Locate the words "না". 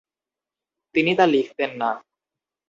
1.77-1.89